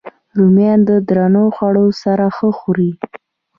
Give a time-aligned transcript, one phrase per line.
[0.37, 2.91] رومیان د درنو خوړو سره ښه خوري